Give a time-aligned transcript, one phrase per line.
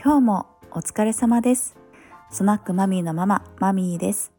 [0.00, 1.76] 今日もお疲れ様です。
[2.30, 4.30] スナックマミーのマママミーです。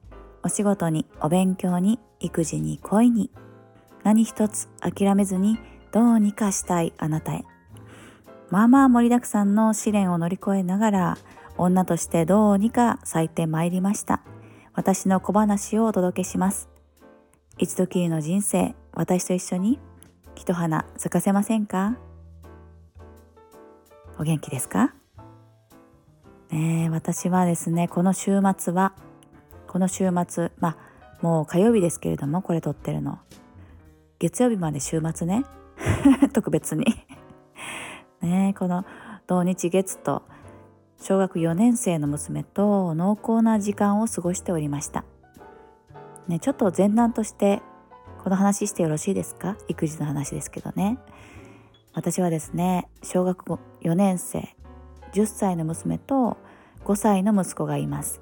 [0.42, 3.30] お仕事にお勉強に育児に恋に。
[4.04, 5.60] 何一つ諦めずに
[5.92, 7.44] どうにかしたいあなたへ。
[8.50, 11.18] まあまあ盛りだくさんの試練を乗り越えながら
[11.58, 14.22] 女としてどうにか咲いてまいりました。
[14.76, 16.70] 私の小話をお届けします。
[17.58, 19.78] 一度きりの人生私と一緒に
[20.36, 21.98] 一花咲かせませんか？
[24.18, 24.94] お元気ですか？
[26.52, 26.90] ね。
[26.92, 28.94] 私はですねこの週末は
[29.68, 30.78] この週末まあ
[31.22, 33.20] もう火曜日ですけれどもこれ撮ってるの。
[34.20, 35.44] 月曜日まで週末ね。
[36.34, 36.86] 特別に。
[38.22, 38.86] ねこの
[39.28, 40.24] 土日月と
[41.02, 45.06] 小学4年生の娘と濃厚な時間を過ごしておりました、
[46.28, 47.62] ね、ちょっと前段として
[48.22, 49.56] この話してよろしいですか？
[49.70, 50.98] 育児の話ですけどね。
[51.94, 53.46] 私はですね小学
[53.82, 54.56] 4年生
[55.14, 56.38] 10歳の娘と
[56.86, 58.22] 5歳の息子がいます。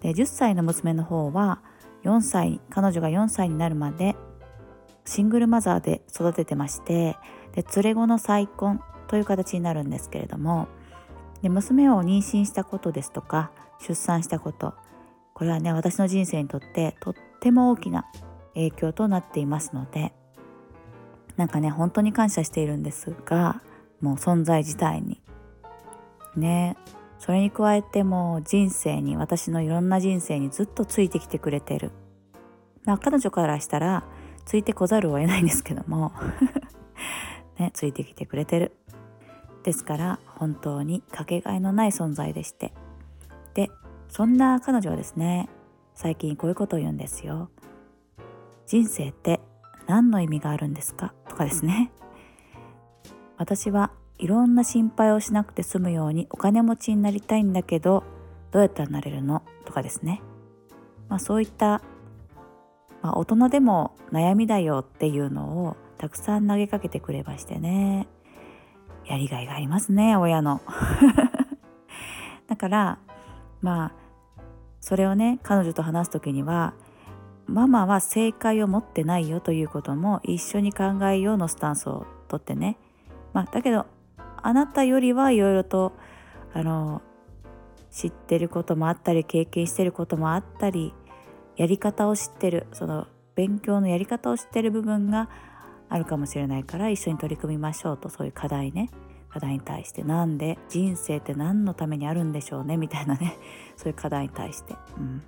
[0.00, 1.60] で10歳の娘の方は
[2.04, 4.16] 4歳彼女が4歳になるまで
[5.04, 7.16] シングルマザーで育ててまして
[7.52, 10.68] で連れ子の再婚という形になるんですけれども
[11.42, 14.74] で娘を妊娠したことですとか出産したこと
[15.34, 18.04] これはね私の人生にとってとっても大きな
[18.54, 20.12] 影響となっていますので
[21.36, 23.62] なんかね本当に感謝しているんですが
[24.00, 25.20] もう存在自体に。
[26.36, 26.76] ね。
[27.18, 31.90] それに加えても人生に私のいろんな人生にずっとついてきてくれてる。
[32.84, 34.04] まあ彼女からしたら
[34.44, 36.12] ついてこざるを得ないんですけども。
[37.58, 38.76] ねついてきてくれてる。
[39.64, 42.72] ですから本当にかけがえのない存在でして。
[43.54, 43.70] で
[44.08, 45.48] そんな彼女はですね
[45.94, 47.50] 最近こういうことを言うんですよ。
[48.66, 49.40] 人生って
[49.86, 51.14] 何の意味があるんですか？
[51.28, 51.90] とかですね。
[53.36, 58.04] 私はいろんな心配をしなくて済むようにお金持ちになりたいんだけど
[58.50, 59.42] どうやったらなれるの？
[59.64, 60.22] とかですね、
[61.08, 61.82] まあ、そういった、
[63.02, 68.08] まあ、大人でも悩みだよっていうのをたくさん投げかけてくれましてね。
[69.06, 70.60] やりがいがありますね親の。
[72.46, 72.98] だから
[73.60, 73.92] まあ
[74.80, 76.74] それをね彼女と話す時には
[77.46, 82.78] ママは正解を持ってないよということも一緒に考えようのスタンスをとってね。
[83.32, 83.86] まあだけど
[84.42, 85.92] あなたよりはいろいろと
[86.52, 87.02] あの
[87.90, 90.94] 知ってることもあったり経験してることもあったり
[91.56, 95.28] やり方を知ってるその勉強のやり方を知ってる部分が
[95.88, 98.90] あるかもしれないから一緒に取り組みましょうとそういう課題ね。
[99.28, 103.36] 課題に対してなんで人生って何のためにあるんでしょうねみたいなね。
[103.76, 105.22] そういう課題に対して、うん、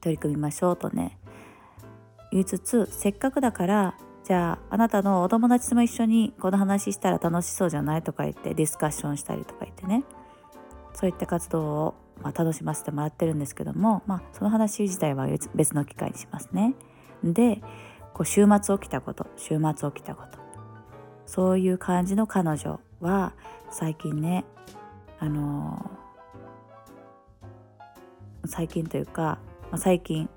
[0.00, 1.18] 取り組みましょうとね。
[2.32, 3.94] 言いつつせっかくだから
[4.26, 10.02] じゃああなたのお友達とも一緒にこの話したら楽しそうじゃないとか言ってディスカッションしたりとか言ってね
[10.94, 11.94] そういった活動を、
[12.24, 16.74] まあ、楽しませてもらってるんですけども、まあ、その話自体は別の機会にしますね。
[17.22, 17.62] で
[18.14, 20.38] こう週末起きたこと週末起きたこと
[21.24, 23.32] そういう感じの彼女は
[23.70, 24.44] 最近ね
[25.20, 29.38] あのー、最近というか、
[29.70, 30.28] まあ、最近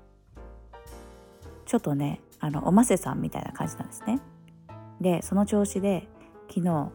[1.66, 4.18] ちょっとねあのおませさんみたいな感じなんですね。
[5.00, 6.08] でその調子で
[6.48, 6.90] 昨日ん？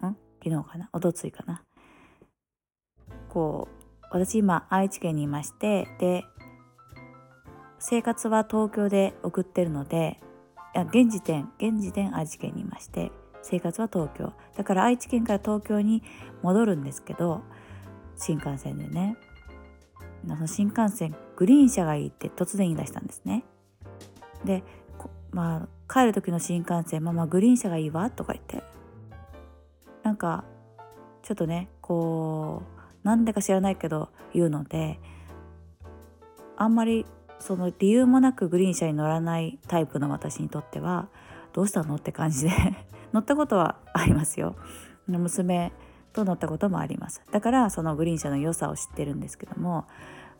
[0.00, 0.88] 昨日かな？
[0.92, 1.62] おとついかな？
[3.28, 6.24] こう私今愛知県にいましてで
[7.78, 10.20] 生活は東京で送ってるので
[10.74, 13.10] 現時点現時点愛知県にいまして
[13.42, 14.32] 生活は東京。
[14.56, 16.02] だから愛知県から東京に
[16.42, 17.42] 戻るんですけど
[18.16, 19.16] 新幹線でね。
[20.46, 23.44] 新幹線グリーン車がいいって突然言い出したんですね。
[24.44, 24.62] で
[25.32, 28.62] まあ帰る時の新幹線ママグリーン車がいいわとか言って。
[30.02, 30.44] なんか
[31.22, 32.62] ちょっとねこ
[33.04, 34.98] うなんでか知らないけど言うので
[36.56, 37.06] あんまり
[37.38, 41.08] その理由もなくグリーン車に乗らないタイプの私にとっては
[41.52, 42.50] どうしたのって感じで
[43.12, 44.56] 乗ったことはありますよ。
[45.06, 45.72] 娘
[46.12, 47.22] と乗ったこともあります。
[47.32, 49.86] だからそのグリーン車の良さを知ってるんですけども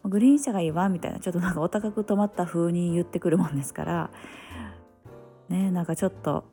[0.05, 4.11] グリーン車がいいわみたいなちょっとなんかお高く止まった風に言ってくるもんですから
[5.51, 6.45] ねなんかちょっと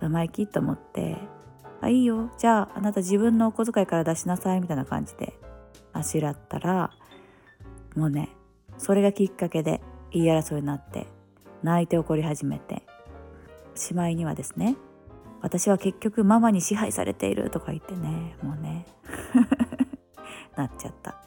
[0.00, 1.18] 生意気と思って
[1.82, 5.38] 「あいいよじゃああなた自分のお小遣いから出しなさい」みたいな感じで
[5.92, 6.90] あしらったら
[7.94, 8.30] もうね
[8.78, 11.06] それがきっかけで言い争いになって
[11.62, 12.82] 泣いて怒り始めて
[13.74, 14.76] しまいにはですね
[15.42, 18.86] 私は結局ママに支配されているとか言ってねもうね
[20.56, 21.22] なっちゃった。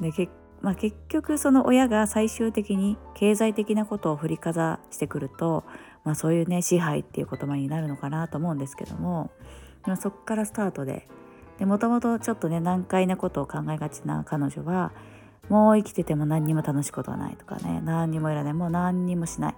[0.00, 0.28] でけ、
[0.62, 5.64] まあ、結局その親が最終的に経済的なことを振りかざしてくると、
[6.04, 9.30] まあ、そういうね支配っていう言葉になるのかなと思うんですけども
[9.86, 11.08] まあそっからスタートで
[11.60, 14.92] もともとちょっとね難解なことを考えがちな彼女は
[15.48, 19.54] もう生きてても何にも楽しいことはないとかね何にもいらないもう何にもしない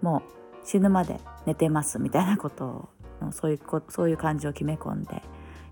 [0.00, 2.88] もう死ぬまで寝てますみたいなことを
[3.32, 5.22] そういうそういう感情を決め込んで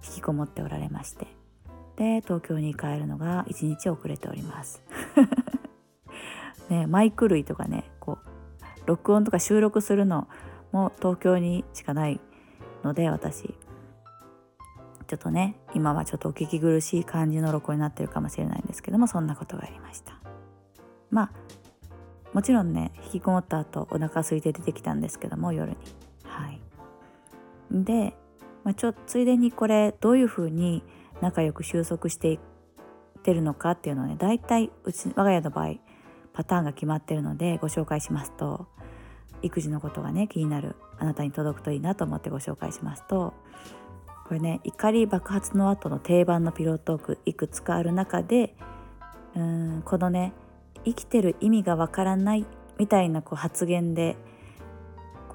[0.06, 1.26] 引きこもっておられまして
[1.96, 4.82] で東京に帰るのが1日遅れております。
[6.68, 10.28] ねマイク類とかねこう録音とか収録するの
[10.72, 12.20] も東京にしかない
[12.84, 13.54] ので私。
[15.06, 20.20] ちょっとね今はちょっとお聞き苦しい感じの録音になってるかもしれないんですけどもそんなことがありました。
[21.10, 21.30] まあ
[22.32, 25.76] もちろんね引きこもった後お腹空いて出てきたんですけども夜に。
[26.24, 26.60] はい。
[27.70, 28.14] で、
[28.64, 30.82] まあ、ちょついでにこれどういうふうに
[31.20, 32.38] 仲良く収束していっ
[33.22, 35.74] てるのかっていうのはね大体うち我が家の場合
[36.32, 38.66] パターンが決まってるのでご紹介しますと
[39.42, 43.34] 育児のことがね気になるあなたに届くといいなと思ってご紹介しますと
[44.26, 48.54] これね怒り爆発の後の定番のピロートークいくつかある中で
[49.34, 50.32] うーんこのね
[50.84, 52.46] 生きてる意味がわからない
[52.78, 54.16] みたいなこう発言で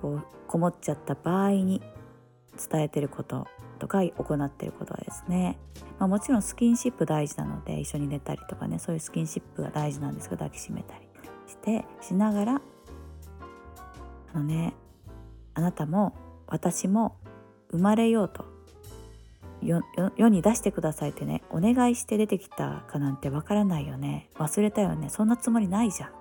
[0.01, 1.81] こうこもっちゃった場合に
[2.69, 3.47] 伝えてること。
[3.81, 5.57] とか行ってることはですね、
[5.97, 11.07] まあ、もちろんスキンシップ大事なので一緒に寝たりとかねそういうスキンシップが大事なんですけど抱きしめたり
[11.47, 12.61] してしながら
[14.35, 14.75] あのね
[15.55, 16.13] あなたも
[16.45, 17.17] 私も
[17.71, 18.45] 生まれようと
[19.63, 24.29] 世に出してくださいってねお願いして出てきたかなんてわからないよね。
[24.35, 25.09] 忘れたよね。
[25.09, 26.15] そんなつもりないじゃんと、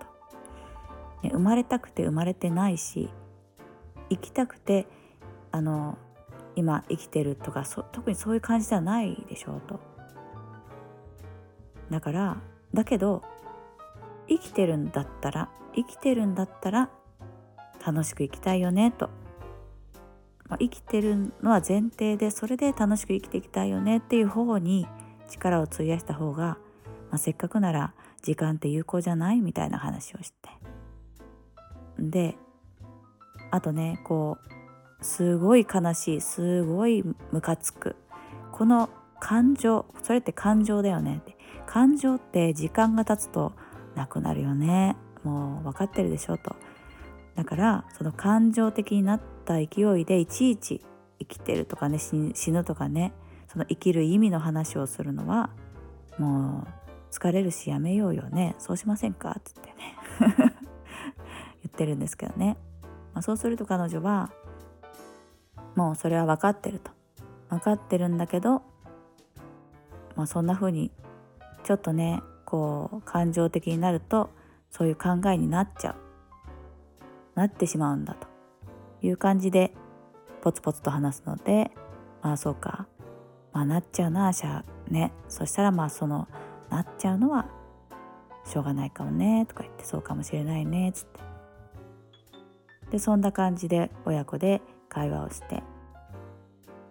[1.22, 3.08] ね、生まれたくて生まれてないし
[4.10, 4.86] 生きたくて
[5.52, 5.96] あの
[6.60, 9.80] 今生きてるとか特にそういう感じではないでしょうと。
[11.90, 12.36] だから
[12.74, 13.22] だけど
[14.28, 16.90] 生きてるんだったら生きてるんだったら
[17.84, 19.08] 楽しく生きたいよねと。
[20.50, 24.86] まあ、生きてるのは前提でそれで楽しく生きていきたいよねっていう方に
[25.28, 26.58] 力を費やした方が、ま
[27.12, 30.50] あ、せっかくなら時間って有効じゃないみたいな話をして。
[31.98, 32.36] で
[33.50, 34.59] あとねこう
[35.00, 37.96] すごい悲しいすごいムカつく。
[38.52, 41.18] この感情それって感情だよね。
[41.20, 41.36] って
[41.66, 43.52] 感情って時間が経つと
[43.94, 44.96] なくなるよね。
[45.24, 46.56] もう分かってるでしょと。
[47.36, 50.82] だからその感情的になった勢いでいちいち
[51.18, 53.12] 生きてるとかね死ぬとかね
[53.48, 55.50] その生きる意味の話をするのは
[56.18, 58.54] もう疲れるしやめようよね。
[58.58, 59.30] そうしませんか？
[59.38, 59.96] っつってね。
[61.62, 62.56] 言ってるんですけどね、
[63.12, 64.30] まあ、そうすると彼女は
[65.74, 66.90] もうそれは分かってると。
[67.48, 68.62] 分かってるんだけど、
[70.14, 70.92] まあ、そんな風に
[71.64, 74.30] ちょっとねこう感情的になると
[74.70, 75.96] そういう考えになっちゃう。
[77.34, 78.28] なってしまうんだと。
[79.02, 79.72] いう感じで
[80.42, 81.70] ポツポツと話すので
[82.22, 82.86] まあそうか。
[83.52, 85.12] まあなっちゃうなしゃね。
[85.28, 86.28] そしたらまあその
[86.68, 87.46] なっちゃうのは
[88.44, 91.20] しょうがないかもねとか言ってそうかもしれないねつって。
[92.90, 95.62] でそんな感じで親子で会話をして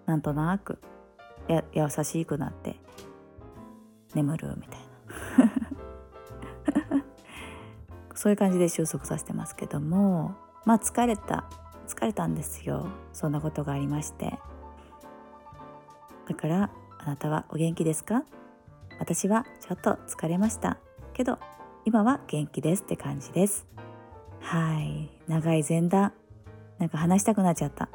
[0.07, 0.79] なんとなく
[1.47, 2.75] や優しくなって
[4.15, 4.79] 眠るみたい
[6.89, 7.03] な。
[8.15, 10.33] そういう感じで収束させてますけども
[10.65, 11.45] まあ疲れた
[11.87, 12.87] 疲れたんですよ。
[13.13, 14.39] そんなことがありまして。
[16.27, 16.69] だから
[16.99, 18.23] あなたはお元気ですか？
[18.99, 20.77] 私はちょっと疲れました。
[21.13, 21.39] けど
[21.85, 23.65] 今は元気ですって感じです。
[24.41, 25.09] はい。
[25.27, 26.13] 長い前段。
[26.79, 27.89] なんか話したくなっちゃった。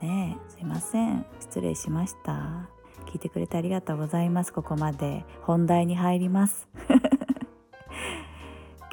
[0.00, 1.26] ねえすいません。
[1.40, 2.68] 失礼しました。
[3.06, 4.52] 聞いてくれてありがとうございます。
[4.52, 6.68] ここまで本題に入ります。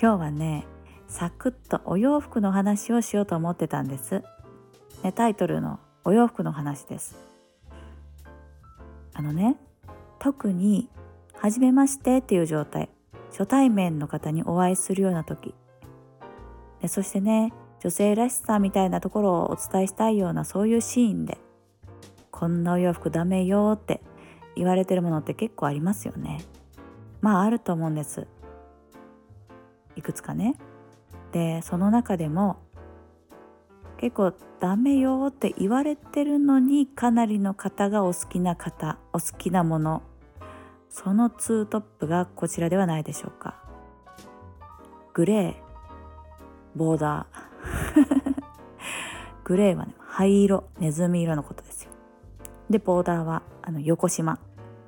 [0.01, 0.65] 今日はね
[1.07, 4.23] サクッとお洋服の話をしようと思ってたんです。
[5.03, 7.15] ね、タイトルのお洋服の話です。
[9.13, 9.57] あのね、
[10.19, 10.89] 特に
[11.37, 12.89] 初めましてっていう状態、
[13.29, 15.53] 初対面の方にお会いするような時、
[16.81, 17.53] でそしてね、
[17.85, 21.37] 女性らしさみたいなところをお伝えしたいようなそういうシーンで、
[22.31, 24.01] こんなお洋服ダメよって
[24.55, 26.41] 言われてるものって結構ありますよね。
[27.21, 28.25] まああると思うんです。
[29.95, 30.55] いくつかね。
[31.31, 32.57] でその中でも
[33.97, 40.01] 結構ダメよって言われてるのにかなりの方がお好きな方お好きなもの
[40.89, 43.63] そのツートップがこちらではないでしょうか
[45.13, 45.55] グレー
[46.75, 47.54] ボーダー
[49.45, 51.91] グレーはね灰色ネズミ色のことですよ。
[52.69, 54.37] でボーダーはあの横縞。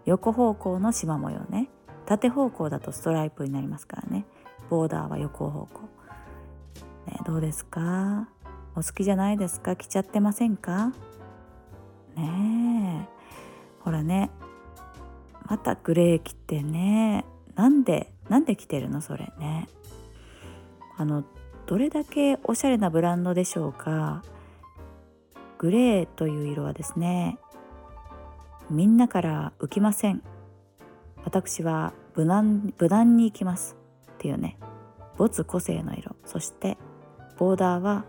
[0.06, 1.70] 横方向の縞模様ね。
[2.06, 4.26] 縦方向だとストライプになりますからね。
[4.70, 5.82] ボーダーは横方向。
[7.06, 8.28] ね、どうですか？
[8.76, 9.76] お好きじゃないですか？
[9.76, 10.92] 着ちゃってませんか？
[12.16, 13.84] ねえ。
[13.84, 14.32] ほらね。
[15.46, 17.26] またグレー着てね。
[17.56, 19.02] なんでなんで着てるの？
[19.02, 19.68] それね。
[20.98, 21.24] あの
[21.68, 24.24] どれだけおしゃれなブランドでしょうか？
[25.58, 27.38] グレーという色はですね
[28.70, 30.22] みんなから浮きません。
[31.24, 33.78] 私は無難無難に行きます
[34.14, 34.58] っていうね
[35.18, 36.16] 没個性の色。
[36.26, 36.78] そして
[37.38, 38.06] ボーダーは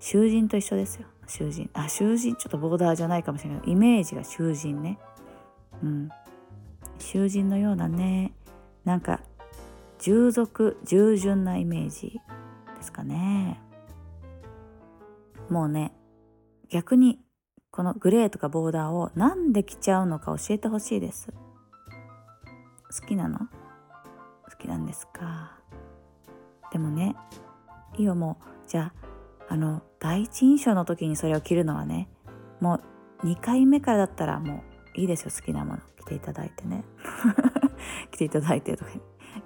[0.00, 1.06] 囚人と一緒ですよ。
[1.26, 1.68] 囚人。
[1.74, 4.98] あ囚人ちょっとボーダーじゃないかもしれないイメージが囚人ね。
[5.82, 6.08] うん。
[6.98, 8.32] 囚人のようなね。
[8.84, 9.20] なんか
[9.98, 12.20] 従属従順なイメージ
[12.76, 13.60] ですかね。
[15.50, 15.92] もうね
[16.70, 17.18] 逆に
[17.70, 21.32] このグレーとかボーダーをなんで着ちゃうのか教えてほしいです。
[23.00, 23.38] 好きなの？
[23.38, 23.46] 好
[24.58, 25.58] きなんですか？
[26.72, 27.16] でもね
[27.96, 28.92] いいよもうじゃ
[29.48, 32.08] ああの第一印象の時にそれを着るのはね
[32.60, 32.80] も
[33.22, 34.62] う2回目からだったらも
[34.96, 35.80] ういいですよ好きなもの。
[36.00, 36.84] 着ていただいてね。
[38.10, 38.90] 着ていただいてとか。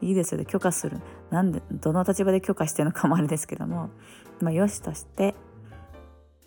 [0.00, 0.46] いいですよね。
[0.46, 0.98] 許可する。
[1.30, 3.90] なんでどの立場で許可してるのかもあれですけども。
[4.40, 5.34] まあよしとして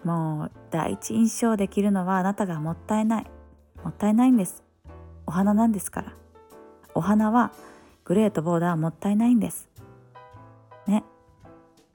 [0.06, 3.26] もう第一印象できるのはあなたがもったいない。
[3.84, 4.64] もったいないんです。
[5.26, 6.14] お花なんですから。
[6.94, 7.52] お花は
[8.04, 9.68] グレーとボーダーはもったいないんです。
[10.86, 11.04] ね。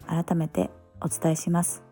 [0.08, 1.84] 改めてお伝えします。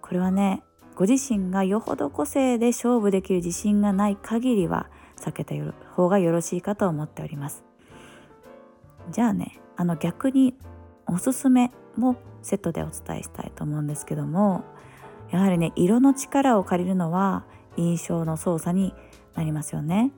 [0.00, 0.64] これはね
[0.96, 5.54] ご自身がよほど個性で勝負できる自信がない限りは避けた
[5.92, 7.62] 方がよろしいかと思っております。
[9.10, 10.54] じゃあねあの逆に
[11.06, 14.64] おすすめもセットでお伝えしたいと思うんですけども
[15.32, 17.44] やはりね色の力を借りるのは
[17.76, 18.94] 印象の操作に
[19.34, 20.12] なりますよね。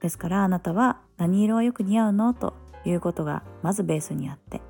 [0.00, 2.34] ですからあなたは何色はよく似合うの？
[2.34, 4.62] ということがまずベースにあって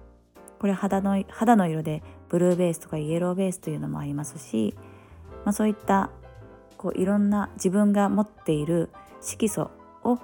[0.59, 4.75] これ肌の肌の色でブルーベースとかイエローベースというのもありますし、
[5.45, 6.11] まあ、そういった
[6.77, 9.71] こういろんな自分が持っている色素
[10.03, 10.19] を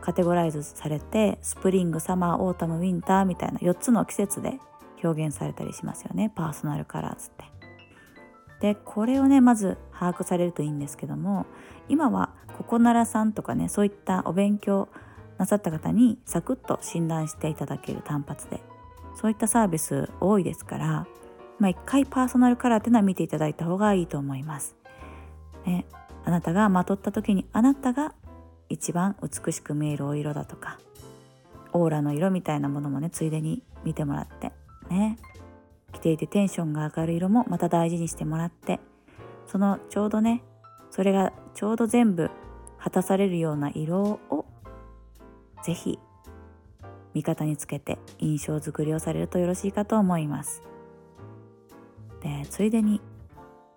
[0.00, 4.58] カテゴライズされてスプリングサマーオータムウィンターみたいな4つの季節で
[5.02, 6.32] 表現されたりしますよね。
[6.34, 7.55] パーソナルカラーズって。
[8.60, 11.46] でこれをねまず把握されるといいんですけども
[11.88, 14.88] 今はココナラさんとかねそういったお勉強
[15.38, 18.60] なさった方にサクッと診断していただける単発で
[19.14, 21.06] そういったサービス多いですから、
[21.58, 24.76] まあ、一回パーソナルカラーっていうのは見ていただいた方がいいと思います。
[25.66, 25.86] ね、
[26.24, 28.14] あなたがまとった時にあなたが
[28.68, 30.78] 一番美しく見えるお色だとか
[31.72, 34.52] オーラの色みたいなものもねついでに見てもらって
[34.90, 35.18] ね
[35.96, 38.80] 着ていてテンションが上がる色もまた大事にしてもらって
[39.46, 40.42] そのちょうどね
[40.90, 42.30] それがちょうど全部
[42.78, 44.44] 果たされるような色を
[45.64, 45.98] ぜひ
[47.14, 50.62] 味方につけて印象作りをされるとよろしいかと思います。
[52.22, 53.00] でついでに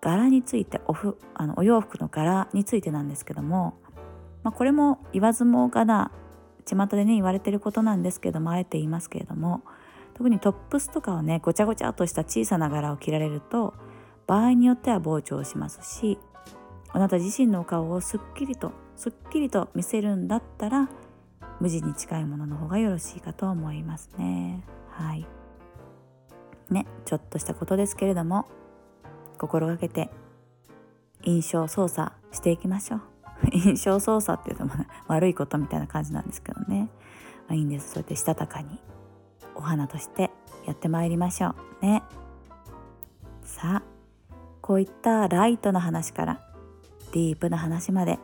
[0.01, 3.75] 柄についておふあのお洋服の柄についてなんですけども、
[4.43, 6.11] まあ、これも言わずもがな
[6.65, 9.63] 巷でね言われてることなんですけどもあえて言いますけれども
[10.19, 13.73] 特にトップスとかをねごちゃごちゃっとした小さな柄を着られると
[14.27, 16.19] 場合によっては膨張しますし
[16.89, 20.89] あなた自身のお顔をすっきりとすっきりと見せるんだったら
[21.61, 24.65] 無地に近いものの方がよろしいかと思いますね。
[24.89, 25.25] はい。
[26.69, 28.45] ねちょっとしたことですけれども
[29.38, 30.09] 心がけて
[31.23, 33.01] 印象操作していきましょう。
[33.55, 34.65] 印象操作っていうと
[35.07, 36.89] 悪いことみたいな感じなんですけどね、
[37.47, 37.91] あ、いいんです。
[37.91, 38.81] そうやってしたたかに。
[39.59, 40.31] お花として
[40.65, 42.01] やってまいりましょうね。
[43.43, 43.83] さあ
[44.61, 46.41] こういったライトな話から
[47.11, 48.19] ディープな話まで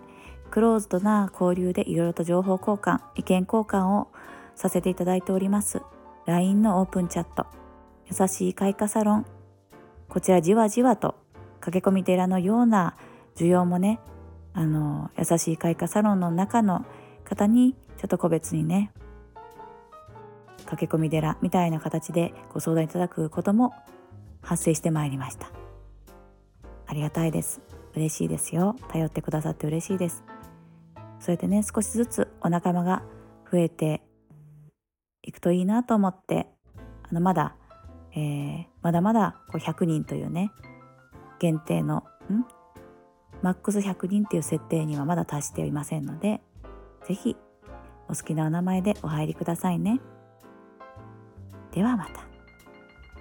[0.49, 4.07] クローズドな交流でいろいろと情報交換意見交換を
[4.55, 5.81] させていただいております。
[6.25, 7.45] LINE のオープンチャット
[8.09, 9.25] 優しい開花サロン。
[10.07, 11.15] こちらじわじわと
[11.59, 12.95] 駆け込み寺のような
[13.35, 13.99] 需要もね
[14.53, 16.85] あの優しい開花サロンの中の
[17.25, 18.91] 方にちょっと個別にね
[20.65, 23.74] 駆け込み寺みたいな形でご相談いただくことも
[24.41, 25.50] 発生してまいりました。
[26.88, 27.62] ありがたいです。
[27.95, 28.75] 嬉しいですよ。
[28.89, 30.24] 頼ってくださって嬉しいです。
[31.19, 33.01] そうやってね少しずつお仲間が
[33.51, 34.01] 増えて
[35.24, 36.48] いくといいなと思って
[37.10, 37.55] あのまだ、
[38.15, 40.51] えー、まだまだこう100人というね
[41.39, 42.45] 限定のん
[43.41, 46.41] マックス100人っていう設定にはまだ達していませんので
[47.07, 47.36] 是非
[48.07, 50.00] お好きなお名前でお入りくださいね。
[51.75, 52.25] ではまた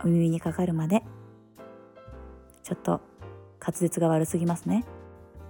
[0.03, 1.03] お耳にかかるまで
[2.63, 3.03] ちょっと
[3.61, 4.85] 滑舌が悪すぎますね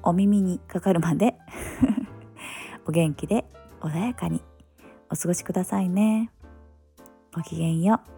[0.03, 1.37] お耳にかかるまで
[2.87, 3.45] お元気で
[3.81, 4.43] 穏やかに
[5.11, 6.31] お過ごしくださいね。
[7.35, 8.14] ごきげんよう。